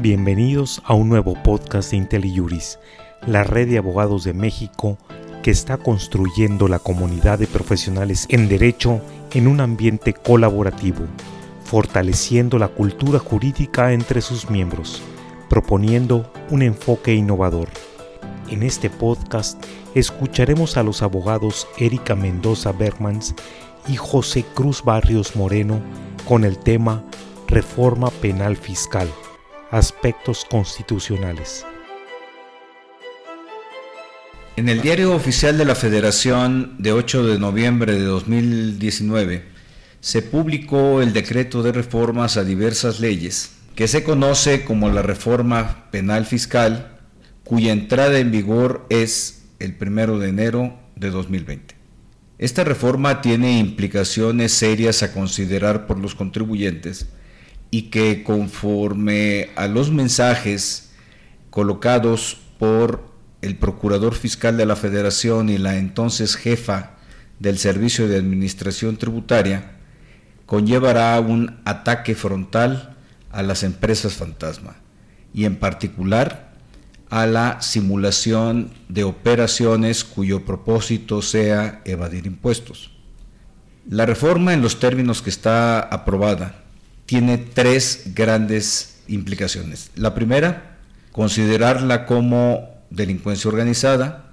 [0.00, 2.78] Bienvenidos a un nuevo podcast de IntelliJuris,
[3.26, 4.98] la red de abogados de México
[5.42, 9.00] que está construyendo la comunidad de profesionales en derecho
[9.32, 11.06] en un ambiente colaborativo,
[11.64, 15.02] fortaleciendo la cultura jurídica entre sus miembros,
[15.48, 17.68] proponiendo un enfoque innovador.
[18.50, 19.62] En este podcast
[19.94, 23.34] escucharemos a los abogados Erika Mendoza Bergmans
[23.88, 25.80] y José Cruz Barrios Moreno
[26.26, 27.02] con el tema
[27.46, 29.08] Reforma Penal Fiscal,
[29.74, 31.66] aspectos constitucionales.
[34.56, 39.46] En el diario oficial de la Federación de 8 de noviembre de 2019
[39.98, 45.90] se publicó el decreto de reformas a diversas leyes, que se conoce como la reforma
[45.90, 47.00] penal fiscal,
[47.42, 51.74] cuya entrada en vigor es el 1 de enero de 2020.
[52.38, 57.08] Esta reforma tiene implicaciones serias a considerar por los contribuyentes
[57.74, 60.92] y que conforme a los mensajes
[61.50, 63.02] colocados por
[63.42, 66.92] el Procurador Fiscal de la Federación y la entonces jefa
[67.40, 69.72] del Servicio de Administración Tributaria,
[70.46, 72.94] conllevará un ataque frontal
[73.32, 74.76] a las empresas fantasma
[75.34, 76.52] y en particular
[77.10, 82.92] a la simulación de operaciones cuyo propósito sea evadir impuestos.
[83.90, 86.60] La reforma en los términos que está aprobada
[87.14, 89.92] tiene tres grandes implicaciones.
[89.94, 90.78] La primera,
[91.12, 94.32] considerarla como delincuencia organizada.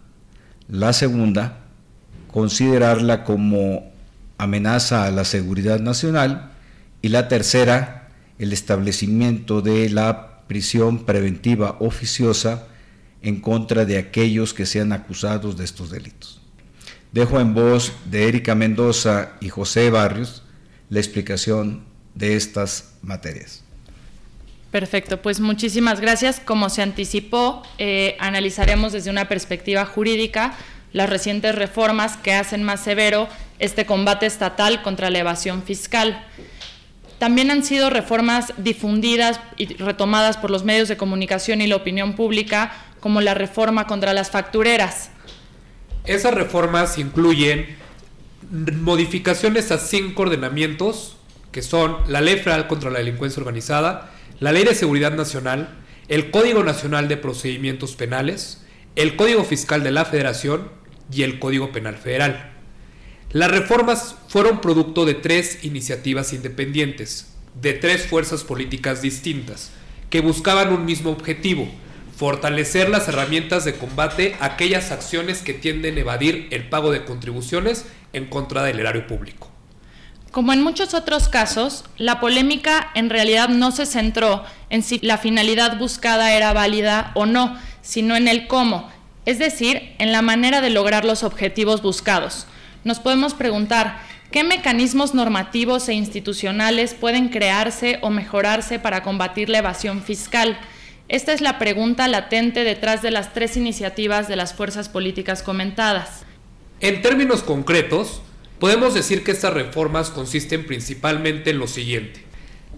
[0.68, 1.60] La segunda,
[2.34, 3.92] considerarla como
[4.40, 6.54] amenaza a la seguridad nacional.
[7.04, 12.66] Y la tercera, el establecimiento de la prisión preventiva oficiosa
[13.22, 16.42] en contra de aquellos que sean acusados de estos delitos.
[17.12, 20.42] Dejo en voz de Erika Mendoza y José Barrios
[20.90, 23.64] la explicación de estas materias.
[24.72, 26.40] Perfecto, pues muchísimas gracias.
[26.40, 30.54] Como se anticipó, eh, analizaremos desde una perspectiva jurídica
[30.94, 33.28] las recientes reformas que hacen más severo
[33.60, 36.26] este combate estatal contra la evasión fiscal.
[37.20, 42.16] También han sido reformas difundidas y retomadas por los medios de comunicación y la opinión
[42.16, 45.12] pública, como la reforma contra las factureras.
[46.06, 47.78] Esas reformas incluyen
[48.50, 51.18] modificaciones a cinco ordenamientos
[51.52, 55.70] que son la Ley Federal contra la Delincuencia Organizada, la Ley de Seguridad Nacional,
[56.08, 58.64] el Código Nacional de Procedimientos Penales,
[58.96, 60.70] el Código Fiscal de la Federación
[61.12, 62.52] y el Código Penal Federal.
[63.32, 69.72] Las reformas fueron producto de tres iniciativas independientes, de tres fuerzas políticas distintas,
[70.10, 71.70] que buscaban un mismo objetivo,
[72.16, 77.06] fortalecer las herramientas de combate a aquellas acciones que tienden a evadir el pago de
[77.06, 79.51] contribuciones en contra del erario público.
[80.32, 85.18] Como en muchos otros casos, la polémica en realidad no se centró en si la
[85.18, 88.90] finalidad buscada era válida o no, sino en el cómo,
[89.26, 92.48] es decir, en la manera de lograr los objetivos buscados.
[92.86, 94.00] Nos podemos preguntar,
[94.32, 100.58] ¿qué mecanismos normativos e institucionales pueden crearse o mejorarse para combatir la evasión fiscal?
[101.10, 106.24] Esta es la pregunta latente detrás de las tres iniciativas de las fuerzas políticas comentadas.
[106.80, 108.22] En términos concretos,
[108.62, 112.22] Podemos decir que estas reformas consisten principalmente en lo siguiente.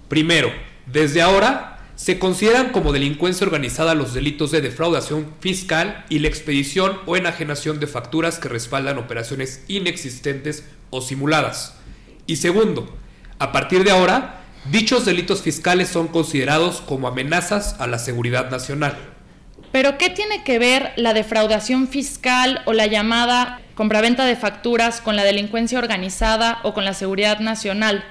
[0.07, 0.49] Primero,
[0.85, 6.99] desde ahora se consideran como delincuencia organizada los delitos de defraudación fiscal y la expedición
[7.05, 11.75] o enajenación de facturas que respaldan operaciones inexistentes o simuladas.
[12.27, 12.97] Y segundo,
[13.37, 14.39] a partir de ahora,
[14.71, 18.97] dichos delitos fiscales son considerados como amenazas a la seguridad nacional.
[19.73, 25.15] Pero ¿qué tiene que ver la defraudación fiscal o la llamada compraventa de facturas con
[25.15, 28.03] la delincuencia organizada o con la seguridad nacional?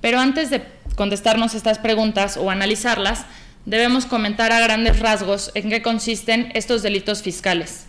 [0.00, 0.62] Pero antes de
[0.96, 3.26] contestarnos estas preguntas o analizarlas,
[3.64, 7.86] debemos comentar a grandes rasgos en qué consisten estos delitos fiscales.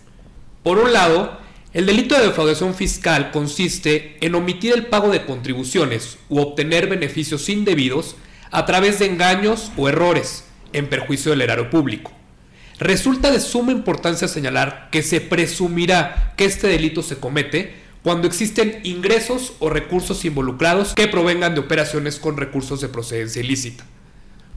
[0.62, 1.38] Por un lado,
[1.72, 7.48] el delito de defraudación fiscal consiste en omitir el pago de contribuciones u obtener beneficios
[7.48, 8.16] indebidos
[8.50, 12.17] a través de engaños o errores en perjuicio del erario público.
[12.78, 18.80] Resulta de suma importancia señalar que se presumirá que este delito se comete cuando existen
[18.84, 23.84] ingresos o recursos involucrados que provengan de operaciones con recursos de procedencia ilícita.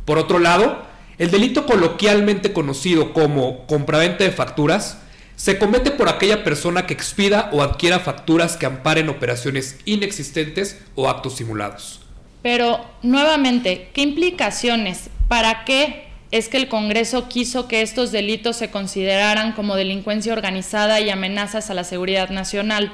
[0.06, 0.85] Por otro lado,
[1.18, 5.00] el delito coloquialmente conocido como compraventa de facturas
[5.35, 11.09] se comete por aquella persona que expida o adquiera facturas que amparen operaciones inexistentes o
[11.09, 12.01] actos simulados.
[12.44, 15.09] Pero, nuevamente, ¿qué implicaciones?
[15.27, 21.01] ¿Para qué es que el Congreso quiso que estos delitos se consideraran como delincuencia organizada
[21.01, 22.94] y amenazas a la seguridad nacional.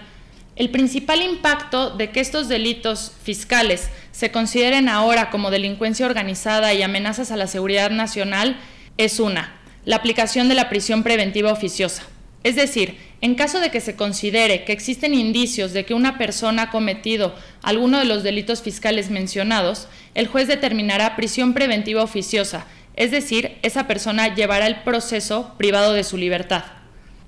[0.55, 6.81] El principal impacto de que estos delitos fiscales se consideren ahora como delincuencia organizada y
[6.81, 8.57] amenazas a la seguridad nacional
[8.97, 9.55] es una,
[9.85, 12.01] la aplicación de la prisión preventiva oficiosa.
[12.43, 16.63] Es decir, en caso de que se considere que existen indicios de que una persona
[16.63, 22.65] ha cometido alguno de los delitos fiscales mencionados, el juez determinará prisión preventiva oficiosa,
[22.97, 26.65] es decir, esa persona llevará el proceso privado de su libertad.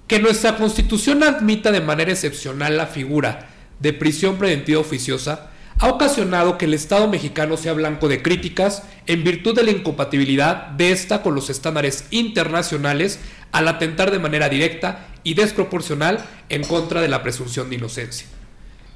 [0.07, 3.47] Que nuestra Constitución admita de manera excepcional la figura
[3.79, 9.23] de prisión preventiva oficiosa ha ocasionado que el Estado mexicano sea blanco de críticas en
[9.23, 13.19] virtud de la incompatibilidad de esta con los estándares internacionales
[13.51, 18.27] al atentar de manera directa y desproporcional en contra de la presunción de inocencia.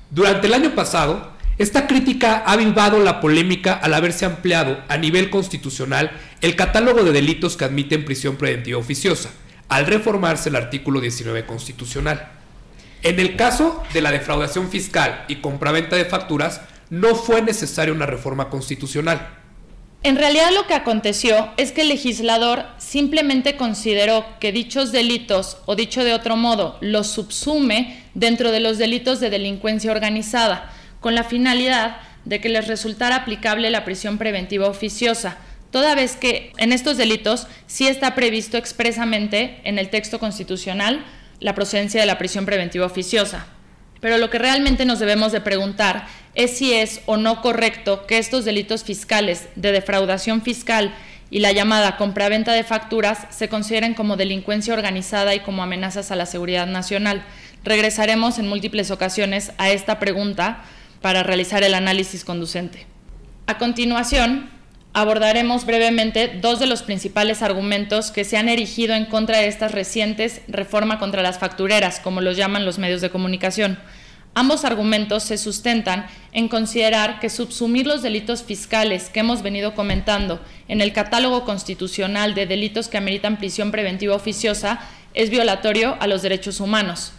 [0.09, 5.29] Durante el año pasado, esta crítica ha avivado la polémica al haberse ampliado a nivel
[5.29, 6.11] constitucional
[6.41, 9.29] el catálogo de delitos que admiten prisión preventiva oficiosa,
[9.69, 12.31] al reformarse el artículo 19 constitucional.
[13.03, 18.05] En el caso de la defraudación fiscal y compraventa de facturas, no fue necesaria una
[18.05, 19.27] reforma constitucional.
[20.03, 25.75] En realidad lo que aconteció es que el legislador simplemente consideró que dichos delitos, o
[25.75, 30.73] dicho de otro modo, los subsume dentro de los delitos de delincuencia organizada,
[31.03, 35.37] con la finalidad de que les resultara aplicable la prisión preventiva oficiosa,
[35.69, 41.03] toda vez que en estos delitos sí está previsto expresamente en el texto constitucional
[41.41, 43.47] la procedencia de la prisión preventiva oficiosa.
[43.99, 48.17] Pero lo que realmente nos debemos de preguntar es si es o no correcto que
[48.17, 50.95] estos delitos fiscales de defraudación fiscal
[51.29, 56.15] y la llamada compraventa de facturas se consideren como delincuencia organizada y como amenazas a
[56.15, 57.25] la seguridad nacional.
[57.65, 60.63] Regresaremos en múltiples ocasiones a esta pregunta
[61.03, 62.87] para realizar el análisis conducente.
[63.45, 64.49] A continuación,
[64.93, 69.73] abordaremos brevemente dos de los principales argumentos que se han erigido en contra de estas
[69.73, 73.79] recientes reforma contra las factureras, como los llaman los medios de comunicación.
[74.33, 80.39] Ambos argumentos se sustentan en considerar que subsumir los delitos fiscales que hemos venido comentando
[80.69, 84.79] en el catálogo constitucional de delitos que ameritan prisión preventiva oficiosa
[85.13, 87.11] es violatorio a los derechos humanos.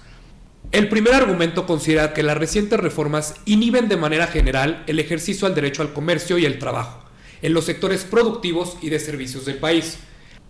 [0.74, 5.54] El primer argumento considera que las recientes reformas inhiben de manera general el ejercicio al
[5.54, 7.00] derecho al comercio y el trabajo
[7.42, 9.98] en los sectores productivos y de servicios del país.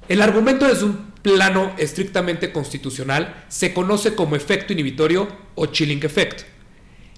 [0.08, 6.46] El argumento desde un plano estrictamente constitucional se conoce como efecto inhibitorio o chilling effect.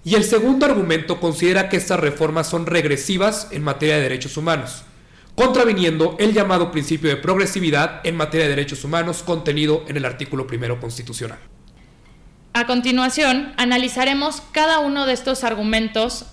[0.03, 4.83] Y el segundo argumento considera que estas reformas son regresivas en materia de derechos humanos,
[5.37, 10.49] contraviniendo el llamado principio de progresividad en materia de derechos humanos contenido en el artículo
[10.49, 11.39] primero constitucional.
[12.57, 16.25] A continuación, analizaremos cada uno de estos argumentos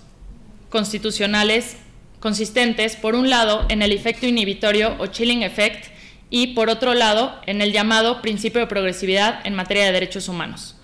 [0.70, 1.76] constitucionales
[2.22, 5.88] consistentes, por un lado, en el efecto inhibitorio o chilling effect
[6.30, 10.78] y, por otro lado, en el llamado principio de progresividad en materia de derechos humanos.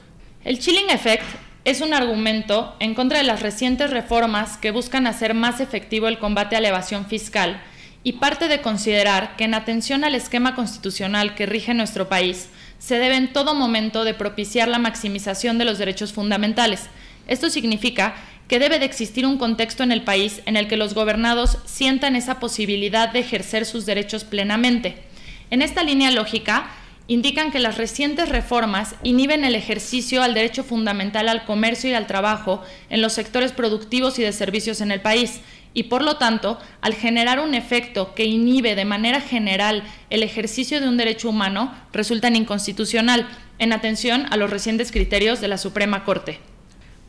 [0.44, 1.24] El chilling effect
[1.64, 6.20] es un argumento en contra de las recientes reformas que buscan hacer más efectivo el
[6.20, 7.64] combate a la evasión fiscal
[8.04, 12.50] y parte de considerar que en atención al esquema constitucional que rige nuestro país,
[12.80, 16.88] se debe en todo momento de propiciar la maximización de los derechos fundamentales.
[17.28, 18.16] Esto significa
[18.48, 22.16] que debe de existir un contexto en el país en el que los gobernados sientan
[22.16, 25.04] esa posibilidad de ejercer sus derechos plenamente.
[25.52, 26.72] En esta línea lógica,
[27.10, 32.06] indican que las recientes reformas inhiben el ejercicio al derecho fundamental al comercio y al
[32.06, 35.42] trabajo en los sectores productivos y de servicios en el país,
[35.74, 40.82] y por lo tanto, al generar un efecto que inhibe de manera general el ejercicio
[40.82, 43.28] de un derecho humano, resultan inconstitucional,
[43.60, 46.40] en atención a los recientes criterios de la Suprema Corte.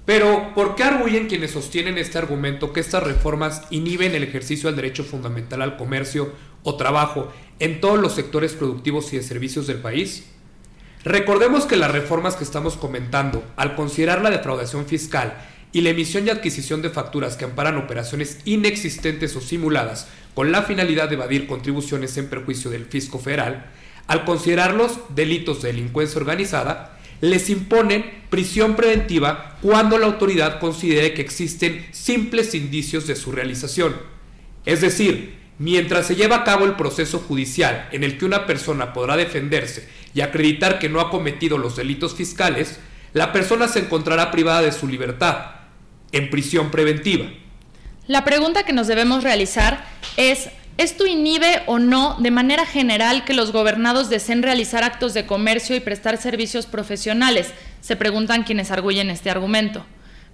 [0.04, 4.76] Pero, ¿por qué arguyen quienes sostienen este argumento que estas reformas inhiben el ejercicio del
[4.76, 6.32] derecho fundamental al comercio
[6.64, 10.26] o trabajo en todos los sectores productivos y de servicios del país?
[11.04, 15.34] Recordemos que las reformas que estamos comentando, al considerar la defraudación fiscal
[15.72, 20.62] y la emisión y adquisición de facturas que amparan operaciones inexistentes o simuladas con la
[20.62, 23.70] finalidad de evadir contribuciones en perjuicio del fisco federal,
[24.06, 31.22] al considerarlos delitos de delincuencia organizada, les imponen prisión preventiva cuando la autoridad considere que
[31.22, 33.96] existen simples indicios de su realización.
[34.64, 38.92] Es decir, mientras se lleva a cabo el proceso judicial en el que una persona
[38.92, 42.80] podrá defenderse y acreditar que no ha cometido los delitos fiscales,
[43.12, 45.59] la persona se encontrará privada de su libertad,
[46.12, 47.26] en prisión preventiva.
[48.06, 49.84] La pregunta que nos debemos realizar
[50.16, 50.50] es
[50.80, 55.76] ¿Esto inhibe o no de manera general que los gobernados deseen realizar actos de comercio
[55.76, 57.52] y prestar servicios profesionales?
[57.82, 59.84] Se preguntan quienes arguyen este argumento.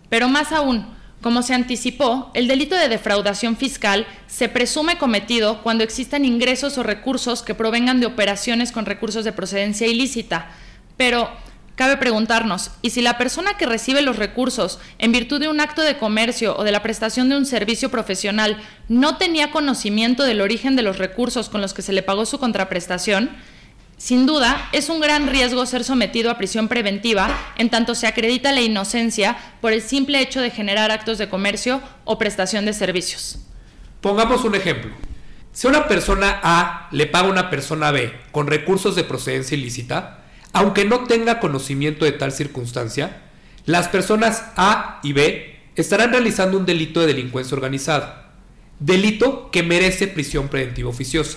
[0.08, 0.86] Pero más aún,
[1.20, 6.84] como se anticipó, el delito de defraudación fiscal se presume cometido cuando existan ingresos o
[6.84, 10.52] recursos que provengan de operaciones con recursos de procedencia ilícita.
[10.96, 11.28] Pero,
[11.76, 15.82] cabe preguntarnos, ¿y si la persona que recibe los recursos en virtud de un acto
[15.82, 18.56] de comercio o de la prestación de un servicio profesional
[18.88, 22.38] no tenía conocimiento del origen de los recursos con los que se le pagó su
[22.38, 23.30] contraprestación?
[23.98, 28.52] Sin duda, es un gran riesgo ser sometido a prisión preventiva en tanto se acredita
[28.52, 33.38] la inocencia por el simple hecho de generar actos de comercio o prestación de servicios.
[34.00, 34.92] Pongamos un ejemplo.
[35.52, 40.25] Si una persona A le paga a una persona B con recursos de procedencia ilícita,
[40.56, 43.24] aunque no tenga conocimiento de tal circunstancia,
[43.66, 48.32] las personas A y B estarán realizando un delito de delincuencia organizada,
[48.78, 51.36] delito que merece prisión preventiva oficiosa.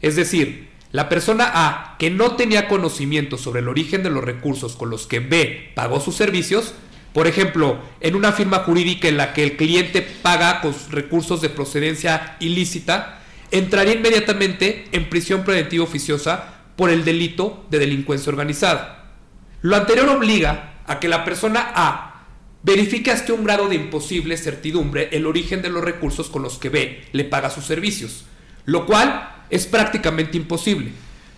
[0.00, 4.76] Es decir, la persona A, que no tenía conocimiento sobre el origen de los recursos
[4.76, 6.72] con los que B pagó sus servicios,
[7.12, 11.48] por ejemplo, en una firma jurídica en la que el cliente paga con recursos de
[11.48, 19.12] procedencia ilícita, entraría inmediatamente en prisión preventiva oficiosa por el delito de delincuencia organizada.
[19.60, 22.26] Lo anterior obliga a que la persona A
[22.62, 26.68] verifique hasta un grado de imposible certidumbre el origen de los recursos con los que
[26.68, 28.24] B le paga sus servicios,
[28.64, 30.92] lo cual es prácticamente imposible.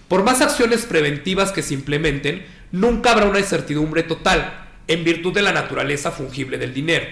[0.08, 5.42] Por más acciones preventivas que se implementen, nunca habrá una incertidumbre total, en virtud de
[5.42, 7.06] la naturaleza fungible del dinero.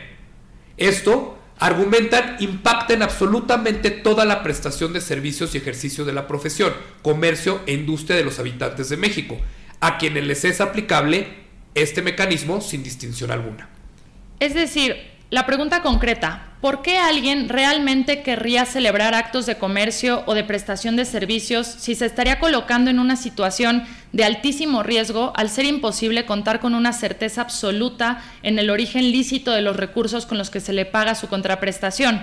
[0.76, 6.72] Esto, argumentan, impacta en absolutamente toda la prestación de servicios y ejercicio de la profesión,
[7.02, 9.38] comercio e industria de los habitantes de México,
[9.80, 11.28] a quienes les es aplicable
[11.74, 13.68] este mecanismo sin distinción alguna.
[14.40, 20.34] Es decir, la pregunta concreta, ¿por qué alguien realmente querría celebrar actos de comercio o
[20.34, 25.48] de prestación de servicios si se estaría colocando en una situación de altísimo riesgo al
[25.48, 30.36] ser imposible contar con una certeza absoluta en el origen lícito de los recursos con
[30.36, 32.20] los que se le paga su contraprestación?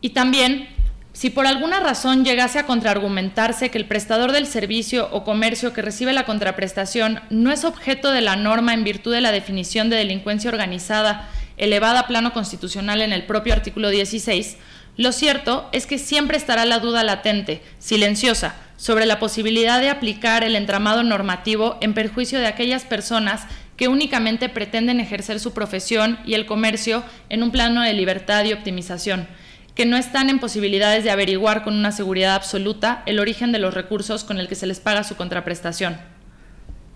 [0.00, 0.68] Y también,
[1.14, 5.82] si por alguna razón llegase a contraargumentarse que el prestador del servicio o comercio que
[5.82, 9.96] recibe la contraprestación no es objeto de la norma en virtud de la definición de
[9.96, 14.56] delincuencia organizada elevada a plano constitucional en el propio artículo 16,
[14.96, 20.44] lo cierto es que siempre estará la duda latente, silenciosa, sobre la posibilidad de aplicar
[20.44, 23.46] el entramado normativo en perjuicio de aquellas personas
[23.76, 28.52] que únicamente pretenden ejercer su profesión y el comercio en un plano de libertad y
[28.52, 29.28] optimización,
[29.74, 33.74] que no están en posibilidades de averiguar con una seguridad absoluta el origen de los
[33.74, 35.98] recursos con el que se les paga su contraprestación.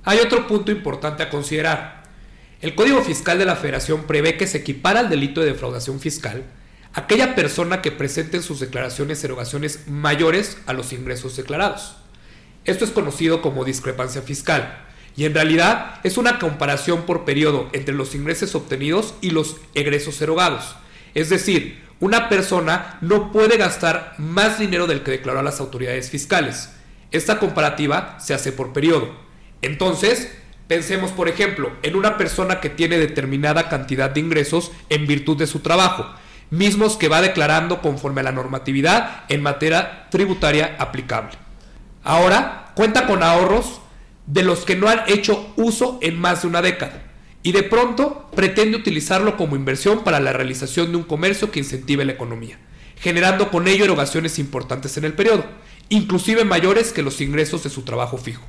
[0.05, 2.00] Hay otro punto importante a considerar.
[2.61, 6.45] El Código Fiscal de la Federación prevé que se equipara al delito de defraudación fiscal
[6.93, 11.97] aquella persona que presente en sus declaraciones erogaciones mayores a los ingresos declarados.
[12.67, 14.85] Esto es conocido como discrepancia fiscal
[15.17, 20.21] y en realidad es una comparación por periodo entre los ingresos obtenidos y los egresos
[20.21, 20.77] erogados.
[21.15, 26.11] Es decir, una persona no puede gastar más dinero del que declaró a las autoridades
[26.11, 26.69] fiscales.
[27.11, 29.17] Esta comparativa se hace por periodo.
[29.63, 30.31] Entonces,
[30.71, 35.49] Pensemos, por ejemplo, en una persona que tiene determinada cantidad de ingresos en virtud de
[35.49, 36.07] su trabajo,
[36.51, 41.33] mismos que va declarando conforme a la normatividad en materia tributaria aplicable.
[42.05, 43.81] Ahora cuenta con ahorros
[44.27, 47.03] de los que no han hecho uso en más de una década
[47.43, 52.05] y de pronto pretende utilizarlo como inversión para la realización de un comercio que incentive
[52.05, 52.61] la economía,
[52.95, 55.47] generando con ello erogaciones importantes en el periodo,
[55.89, 58.45] inclusive mayores que los ingresos de su trabajo fijo.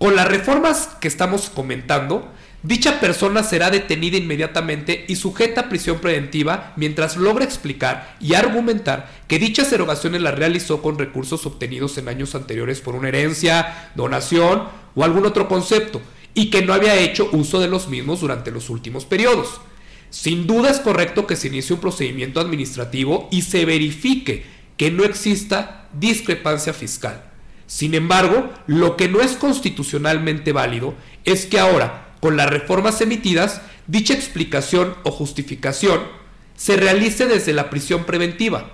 [0.00, 5.98] Con las reformas que estamos comentando, dicha persona será detenida inmediatamente y sujeta a prisión
[5.98, 12.08] preventiva mientras logra explicar y argumentar que dichas erogaciones las realizó con recursos obtenidos en
[12.08, 16.00] años anteriores por una herencia, donación o algún otro concepto
[16.32, 19.60] y que no había hecho uso de los mismos durante los últimos periodos.
[20.08, 24.46] Sin duda es correcto que se inicie un procedimiento administrativo y se verifique
[24.78, 27.29] que no exista discrepancia fiscal
[27.70, 33.60] sin embargo, lo que no es constitucionalmente válido es que ahora, con las reformas emitidas,
[33.86, 36.00] dicha explicación o justificación
[36.56, 38.72] se realice desde la prisión preventiva,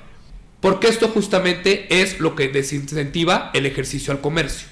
[0.60, 4.66] porque esto justamente es lo que desincentiva el ejercicio al comercio.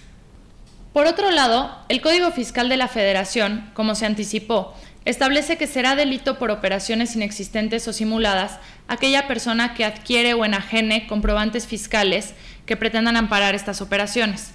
[0.95, 5.97] Por otro lado, el Código Fiscal de la Federación, como se anticipó, establece que será
[5.97, 12.33] delito por operaciones inexistentes o simuladas aquella persona que adquiere o enajene comprobantes fiscales
[12.67, 14.53] que pretendan amparar estas operaciones.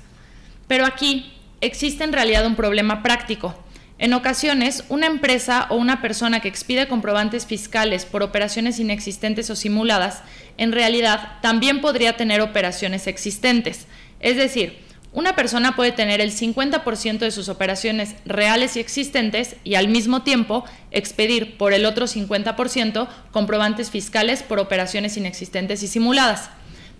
[0.68, 3.56] Pero aquí existe en realidad un problema práctico.
[3.98, 9.58] En ocasiones, una empresa o una persona que expide comprobantes fiscales por operaciones inexistentes o
[9.58, 10.22] simuladas,
[10.58, 13.88] en realidad también podría tener operaciones existentes.
[14.22, 14.80] Es decir,
[15.12, 20.22] una persona puede tener el 50% de sus operaciones reales y existentes y al mismo
[20.22, 26.52] tiempo expedir por el otro 50% comprobantes fiscales por operaciones inexistentes y simuladas.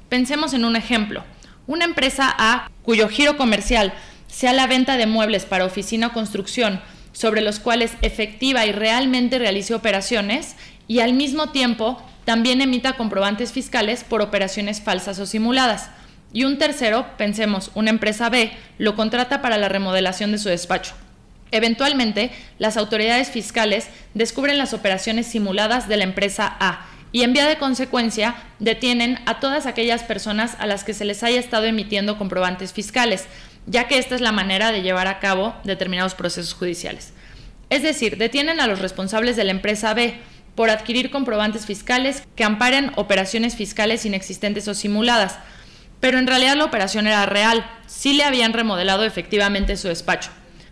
[0.10, 1.24] Pensemos en un ejemplo.
[1.68, 3.94] Una empresa A cuyo giro comercial
[4.28, 9.38] sea la venta de muebles para oficina o construcción, sobre los cuales efectiva y realmente
[9.38, 10.56] realice operaciones,
[10.88, 15.92] y al mismo tiempo también emita comprobantes fiscales por operaciones falsas o simuladas.
[16.34, 20.94] Y un tercero, pensemos, una empresa B, lo contrata para la remodelación de su despacho.
[21.52, 27.48] Eventualmente, las autoridades fiscales descubren las operaciones simuladas de la empresa A y en vía
[27.48, 32.18] de consecuencia detienen a todas aquellas personas a las que se les haya estado emitiendo
[32.18, 33.26] comprobantes fiscales,
[33.66, 37.14] ya que esta es la manera de llevar a cabo determinados procesos judiciales.
[37.70, 40.16] Es decir, detienen a los responsables de la empresa B
[40.56, 45.40] por adquirir comprobantes fiscales que amparen operaciones fiscales inexistentes o simuladas,
[46.00, 50.32] pero en realidad la operación era real, sí le habían remodelado efectivamente su despacho.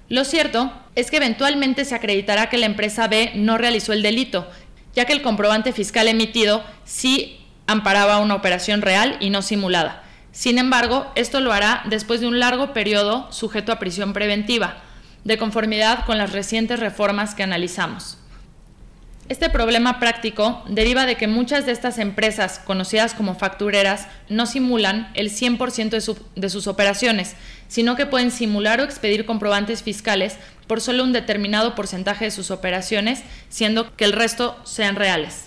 [0.10, 4.50] Lo cierto es que eventualmente se acreditará que la empresa B no realizó el delito
[4.98, 10.01] ya que el comprobante fiscal emitido sí amparaba una operación real y no simulada.
[10.32, 14.77] Sin embargo, esto lo hará después de un largo periodo sujeto a prisión preventiva,
[15.24, 18.18] de conformidad con las recientes reformas que analizamos.
[19.30, 25.12] Este problema práctico deriva de que muchas de estas empresas, conocidas como factureras, no simulan
[25.13, 27.36] el 100% de, de, sus operaciones,
[27.68, 30.38] sino que pueden simular o expedir comprobantes fiscales
[30.68, 35.46] por solo un determinado porcentaje de sus operaciones, siendo que el resto sean reales.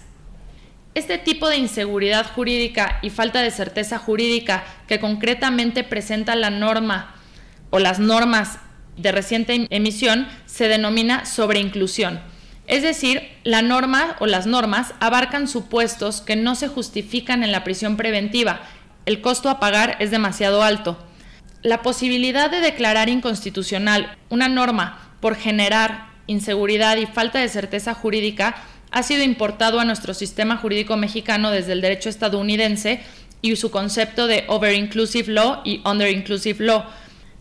[0.95, 7.15] Este tipo de inseguridad jurídica y falta de certeza jurídica que concretamente presenta la norma
[7.71, 8.59] o las normas
[8.97, 12.21] de reciente emisión se denomina sobreinclusión
[12.71, 17.65] es decir, la norma o las normas abarcan supuestos que no se justifican en la
[17.65, 18.61] prisión preventiva.
[19.07, 20.97] El costo a pagar es demasiado alto.
[21.62, 28.57] La posibilidad de declarar inconstitucional una norma por generar inseguridad y falta de certeza jurídica
[28.91, 33.03] ha sido importado a nuestro sistema jurídico mexicano desde el derecho estadounidense
[33.43, 36.85] y su concepto de over-inclusive law y under-inclusive law,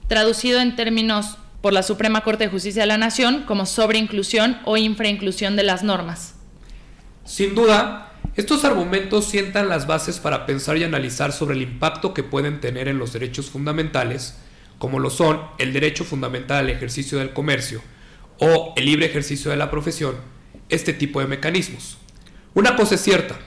[0.08, 4.78] traducido en términos por la Suprema Corte de Justicia de la Nación como sobreinclusión o
[4.78, 6.36] infrainclusión de las normas.
[7.26, 12.24] Sin duda, estos argumentos sientan las bases para pensar y analizar sobre el impacto que
[12.24, 14.38] pueden tener en los derechos fundamentales,
[14.80, 17.82] como lo son el derecho fundamental al ejercicio del comercio
[18.40, 20.16] o el libre ejercicio de la profesión,
[20.70, 21.98] este tipo de mecanismos.
[22.56, 23.38] Una cosa es cierta,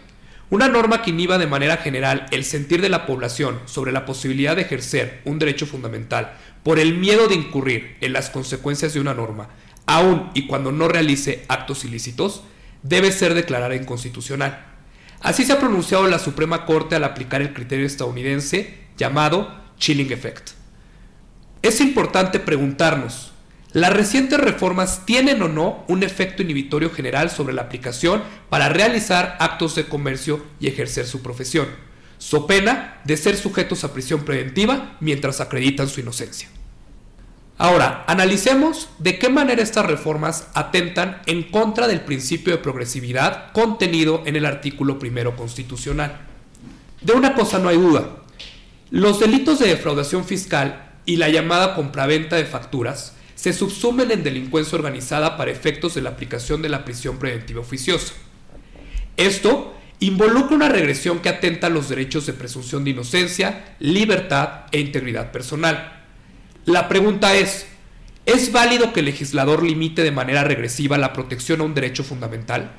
[0.50, 4.54] una norma que inhiba de manera general el sentir de la población sobre la posibilidad
[4.54, 9.14] de ejercer un derecho fundamental por el miedo de incurrir en las consecuencias de una
[9.14, 9.48] norma,
[9.86, 12.42] aun y cuando no realice actos ilícitos,
[12.82, 14.66] debe ser declarada inconstitucional.
[15.20, 20.61] Así se ha pronunciado la Suprema Corte al aplicar el criterio estadounidense llamado Chilling Effect.
[21.62, 23.32] Es importante preguntarnos,
[23.72, 29.38] ¿Las recientes reformas tienen o no un efecto inhibitorio general sobre la aplicación para realizar
[29.40, 31.68] actos de comercio y ejercer su profesión,
[32.18, 36.50] so pena de ser sujetos a prisión preventiva mientras acreditan su inocencia?
[37.56, 44.22] Ahora, analicemos de qué manera estas reformas atentan en contra del principio de progresividad contenido
[44.26, 46.20] en el artículo primero constitucional.
[47.00, 48.18] De una cosa no hay duda,
[48.90, 54.76] los delitos de defraudación fiscal y la llamada compraventa de facturas se subsumen en delincuencia
[54.76, 58.14] organizada para efectos de la aplicación de la prisión preventiva oficiosa.
[59.16, 64.80] Esto involucra una regresión que atenta a los derechos de presunción de inocencia, libertad e
[64.80, 66.04] integridad personal.
[66.64, 67.66] La pregunta es,
[68.26, 72.70] ¿es válido que el legislador limite de manera regresiva la protección a un derecho fundamental?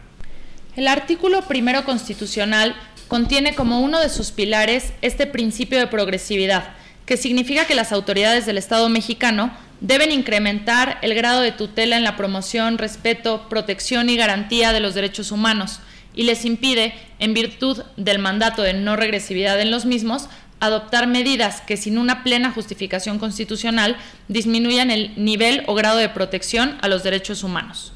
[0.75, 2.75] El artículo primero constitucional
[3.07, 8.45] contiene como uno de sus pilares este principio de progresividad, que significa que las autoridades
[8.45, 14.15] del Estado mexicano deben incrementar el grado de tutela en la promoción, respeto, protección y
[14.15, 15.81] garantía de los derechos humanos
[16.15, 21.61] y les impide, en virtud del mandato de no regresividad en los mismos, adoptar medidas
[21.61, 23.97] que sin una plena justificación constitucional
[24.29, 27.93] disminuyan el nivel o grado de protección a los derechos humanos.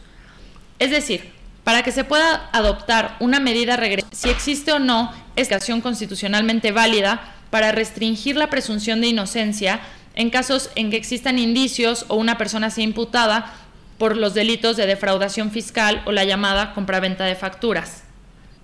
[0.79, 1.31] Es decir,
[1.63, 5.49] para que se pueda adoptar una medida regresiva, si existe o no es
[5.81, 9.79] constitucionalmente válida para restringir la presunción de inocencia
[10.15, 13.53] en casos en que existan indicios o una persona sea imputada
[13.97, 18.03] por los delitos de defraudación fiscal o la llamada compraventa de facturas.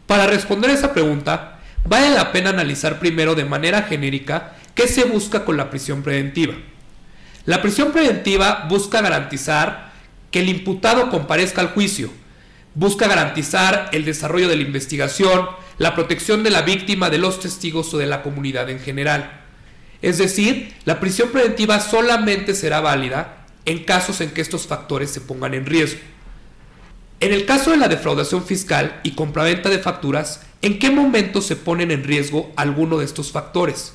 [0.07, 5.05] Para responder a esa pregunta, vale la pena analizar primero de manera genérica qué se
[5.05, 6.55] busca con la prisión preventiva.
[7.45, 9.91] La prisión preventiva busca garantizar
[10.31, 12.09] que el imputado comparezca al juicio,
[12.73, 17.93] busca garantizar el desarrollo de la investigación, la protección de la víctima, de los testigos
[17.93, 19.41] o de la comunidad en general.
[20.01, 25.21] Es decir, la prisión preventiva solamente será válida en casos en que estos factores se
[25.21, 26.01] pongan en riesgo.
[27.19, 31.55] En el caso de la defraudación fiscal y compraventa de facturas, ¿en qué momento se
[31.55, 33.93] ponen en riesgo alguno de estos factores?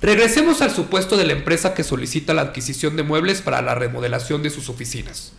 [0.00, 4.42] Regresemos al supuesto de la empresa que solicita la adquisición de muebles para la remodelación
[4.42, 5.34] de sus oficinas.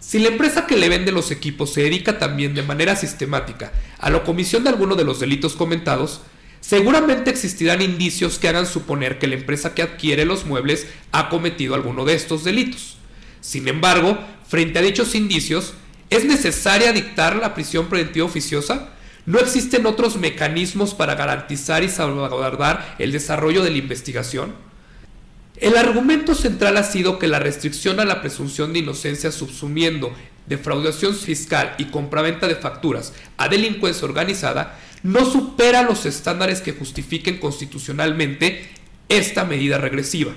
[0.00, 4.08] Si la empresa que le vende los equipos se dedica también de manera sistemática a
[4.08, 6.22] la comisión de alguno de los delitos comentados,
[6.62, 11.74] seguramente existirán indicios que hagan suponer que la empresa que adquiere los muebles ha cometido
[11.74, 12.96] alguno de estos delitos.
[13.42, 15.74] Sin embargo, frente a dichos indicios,
[16.08, 18.94] ¿es necesaria dictar la prisión preventiva oficiosa?
[19.26, 24.69] ¿No existen otros mecanismos para garantizar y salvaguardar el desarrollo de la investigación?
[25.60, 30.10] El argumento central ha sido que la restricción a la presunción de inocencia subsumiendo
[30.46, 37.38] defraudación fiscal y compraventa de facturas a delincuencia organizada no supera los estándares que justifiquen
[37.38, 38.70] constitucionalmente
[39.10, 40.32] esta medida regresiva.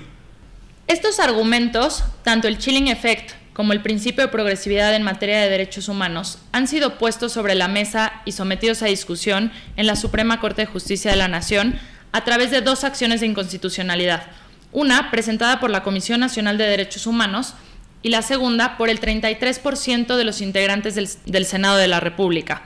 [0.88, 5.88] Estos argumentos, tanto el chilling effect como el principio de progresividad en materia de derechos
[5.88, 10.62] humanos, han sido puestos sobre la mesa y sometidos a discusión en la Suprema Corte
[10.62, 11.78] de Justicia de la Nación
[12.12, 14.26] a través de dos acciones de inconstitucionalidad.
[14.74, 17.54] Una presentada por la Comisión Nacional de Derechos Humanos
[18.02, 22.64] y la segunda por el 33% de los integrantes del, del Senado de la República.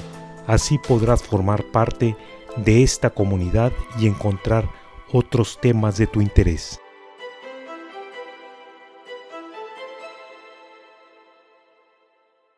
[0.47, 2.17] Así podrás formar parte
[2.57, 4.71] de esta comunidad y encontrar
[5.13, 6.81] otros temas de tu interés.